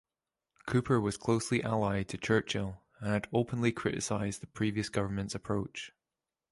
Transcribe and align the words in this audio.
Cooper 0.65 0.99
was 0.99 1.15
closely 1.15 1.61
allied 1.61 2.07
to 2.07 2.17
Churchill 2.17 2.81
and 3.01 3.11
had 3.11 3.27
openly 3.31 3.71
criticised 3.71 4.41
the 4.41 4.47
previous 4.47 4.89
government's 4.89 5.35
approach. 5.35 5.91